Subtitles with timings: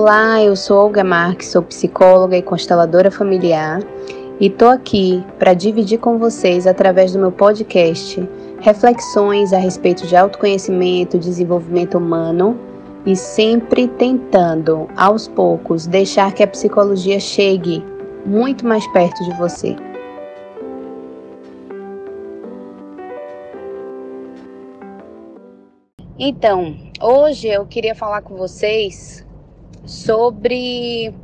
[0.00, 3.80] Olá, eu sou Olga Marques, sou psicóloga e consteladora familiar
[4.38, 8.22] e tô aqui para dividir com vocês através do meu podcast
[8.60, 12.56] reflexões a respeito de autoconhecimento, desenvolvimento humano
[13.04, 17.84] e sempre tentando, aos poucos, deixar que a psicologia chegue
[18.24, 19.74] muito mais perto de você.
[26.16, 29.26] Então, hoje eu queria falar com vocês
[29.88, 31.14] sobre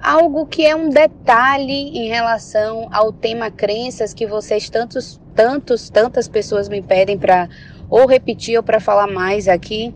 [0.00, 6.28] algo que é um detalhe em relação ao tema crenças que vocês tantos, tantos, tantas
[6.28, 7.48] pessoas me pedem para
[7.90, 9.92] ou repetir ou para falar mais aqui,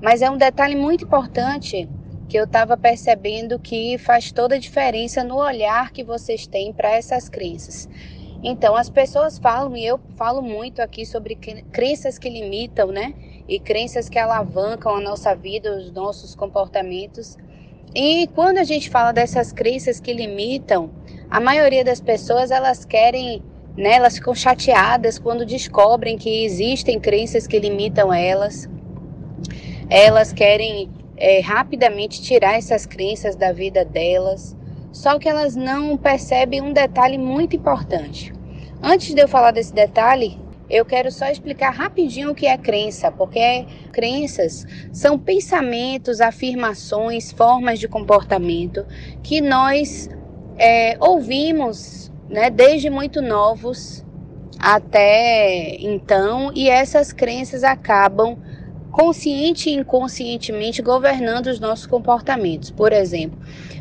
[0.00, 1.86] mas é um detalhe muito importante
[2.30, 6.92] que eu estava percebendo que faz toda a diferença no olhar que vocês têm para
[6.92, 7.86] essas crenças.
[8.42, 13.12] Então, as pessoas falam, e eu falo muito aqui sobre crenças que limitam, né?
[13.48, 17.36] E crenças que alavancam a nossa vida, os nossos comportamentos.
[17.94, 20.90] E quando a gente fala dessas crenças que limitam,
[21.30, 23.42] a maioria das pessoas elas querem,
[23.76, 28.68] né, elas ficam chateadas quando descobrem que existem crenças que limitam elas.
[29.88, 34.56] Elas querem é, rapidamente tirar essas crenças da vida delas.
[34.92, 38.32] Só que elas não percebem um detalhe muito importante.
[38.82, 40.38] Antes de eu falar desse detalhe,
[40.70, 47.78] eu quero só explicar rapidinho o que é crença, porque crenças são pensamentos, afirmações, formas
[47.78, 48.84] de comportamento
[49.22, 50.08] que nós
[50.58, 54.04] é, ouvimos né, desde muito novos
[54.58, 58.36] até então, e essas crenças acabam
[58.98, 62.68] consciente e inconscientemente governando os nossos comportamentos.
[62.68, 63.38] Por exemplo,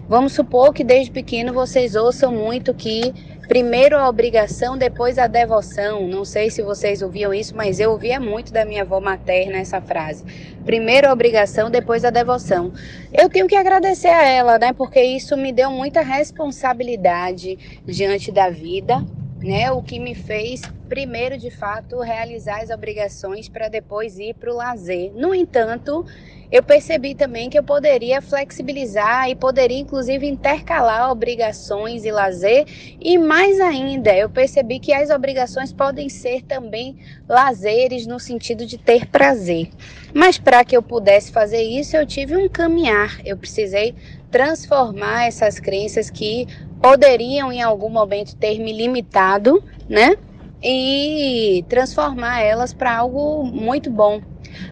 [0.07, 3.11] vamos supor que desde pequeno vocês ouçam muito que
[3.47, 6.07] primeiro a obrigação, depois a devoção.
[6.07, 9.81] Não sei se vocês ouviam isso, mas eu ouvia muito da minha avó materna essa
[9.81, 10.23] frase.
[10.63, 12.71] Primeiro a obrigação, depois a devoção.
[13.11, 14.71] Eu tenho que agradecer a ela, né?
[14.71, 19.03] Porque isso me deu muita responsabilidade diante da vida
[19.41, 19.71] né?
[19.71, 24.55] O que me fez primeiro, de fato, realizar as obrigações para depois ir para o
[24.55, 25.11] lazer.
[25.13, 26.05] No entanto,
[26.49, 32.65] eu percebi também que eu poderia flexibilizar e poderia inclusive intercalar obrigações e lazer.
[33.01, 36.97] E mais ainda, eu percebi que as obrigações podem ser também
[37.27, 39.69] lazeres no sentido de ter prazer.
[40.13, 43.19] Mas para que eu pudesse fazer isso, eu tive um caminhar.
[43.25, 43.93] Eu precisei
[44.31, 46.47] transformar essas crenças que
[46.81, 50.15] poderiam em algum momento ter me limitado, né?
[50.61, 54.21] E transformar elas para algo muito bom.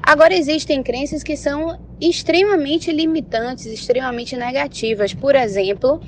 [0.02, 5.14] Agora existem crenças que são extremamente limitantes, extremamente negativas.
[5.14, 6.02] Por exemplo,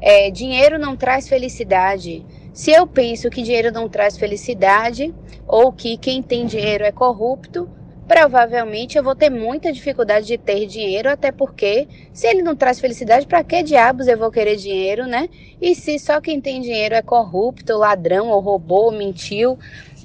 [0.00, 2.24] é, dinheiro não traz felicidade.
[2.52, 5.14] Se eu penso que dinheiro não traz felicidade
[5.46, 7.68] ou que quem tem dinheiro é corrupto,
[8.06, 12.80] provavelmente eu vou ter muita dificuldade de ter dinheiro, até porque se ele não traz
[12.80, 15.28] felicidade, para que diabos eu vou querer dinheiro, né?
[15.60, 19.58] E se só quem tem dinheiro é corrupto, ladrão ou roubou, mentiu,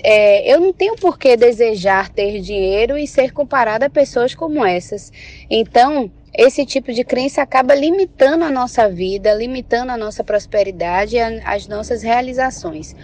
[0.03, 4.63] é, eu não tenho por que desejar ter dinheiro e ser comparada a pessoas como
[4.63, 5.11] essas.
[5.49, 11.19] Então, esse tipo de crença acaba limitando a nossa vida, limitando a nossa prosperidade e
[11.19, 12.95] as nossas realizações.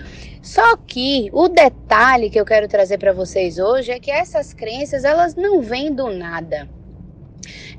[0.41, 5.03] Só que o detalhe que eu quero trazer para vocês hoje é que essas crenças,
[5.03, 6.69] elas não vêm do nada.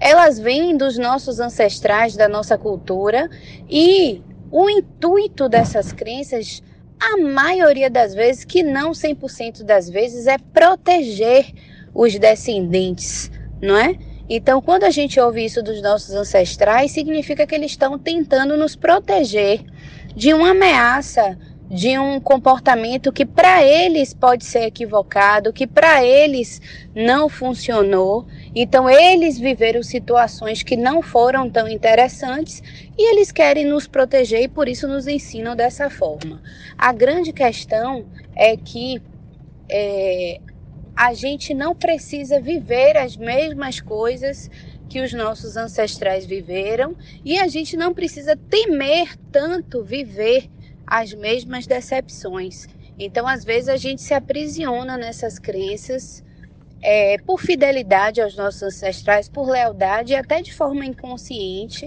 [0.00, 3.28] Elas vêm dos nossos ancestrais, da nossa cultura,
[3.68, 6.62] e o intuito dessas crenças,
[6.98, 11.52] a maioria das vezes, que não 100% das vezes, é proteger
[11.94, 13.96] os descendentes, não é?
[14.28, 18.74] Então, quando a gente ouve isso dos nossos ancestrais, significa que eles estão tentando nos
[18.74, 19.62] proteger
[20.16, 21.36] de uma ameaça,
[21.68, 26.60] de um comportamento que para eles pode ser equivocado, que para eles
[26.94, 28.26] não funcionou.
[28.54, 32.62] Então, eles viveram situações que não foram tão interessantes
[32.96, 36.40] e eles querem nos proteger e por isso nos ensinam dessa forma.
[36.78, 39.02] A grande questão é que
[39.68, 40.40] é,
[40.96, 44.50] a gente não precisa viver as mesmas coisas
[44.88, 50.48] que os nossos ancestrais viveram e a gente não precisa temer tanto viver
[50.86, 52.68] as mesmas decepções.
[52.98, 56.22] Então, às vezes, a gente se aprisiona nessas crenças
[56.80, 61.86] é, por fidelidade aos nossos ancestrais, por lealdade e até de forma inconsciente,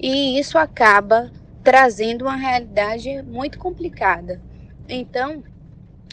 [0.00, 1.30] e isso acaba
[1.62, 4.40] trazendo uma realidade muito complicada.
[4.88, 5.42] Então,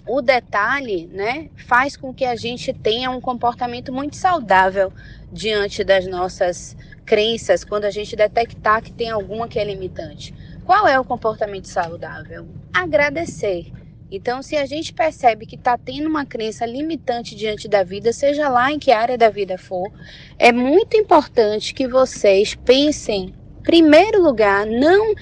[0.08, 4.92] o detalhe, né, faz com que a gente tenha um comportamento muito saudável
[5.32, 10.34] diante das nossas crenças, quando a gente detectar que tem alguma que é limitante.
[10.66, 12.48] Qual é o comportamento saudável?
[12.74, 13.72] Agradecer.
[14.12, 18.48] Então, se a gente percebe que está tendo uma crença limitante diante da vida, seja
[18.48, 19.92] lá em que área da vida for,
[20.38, 25.16] é muito importante que vocês pensem, em primeiro lugar, não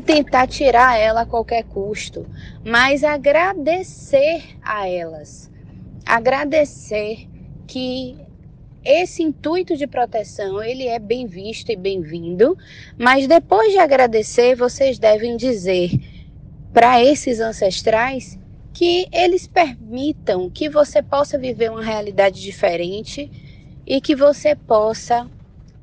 [0.00, 2.26] tentar tirar ela a qualquer custo,
[2.64, 5.50] mas agradecer a elas.
[6.06, 7.28] Agradecer
[7.66, 8.16] que
[8.84, 12.56] esse intuito de proteção ele é bem visto e bem-vindo,
[12.96, 15.90] mas depois de agradecer, vocês devem dizer
[16.72, 18.38] para esses ancestrais
[18.72, 23.30] que eles permitam que você possa viver uma realidade diferente
[23.84, 25.28] e que você possa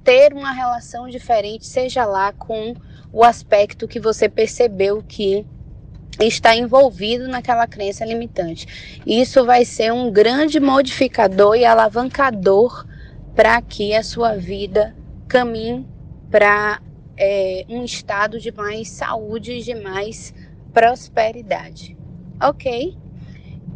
[0.06, 2.76] ter uma relação diferente, seja lá com
[3.12, 5.44] o aspecto que você percebeu que
[6.20, 9.02] está envolvido naquela crença limitante.
[9.06, 12.86] Isso vai ser um grande modificador e alavancador
[13.36, 14.96] para que a sua vida
[15.28, 15.86] caminhe
[16.30, 16.82] para
[17.18, 20.34] é, um estado de mais saúde e de mais
[20.72, 21.98] prosperidade.
[22.42, 22.96] Ok?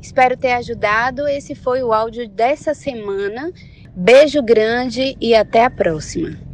[0.01, 1.27] Espero ter ajudado.
[1.27, 3.51] Esse foi o áudio dessa semana.
[4.01, 6.48] Beijo grande e até a próxima.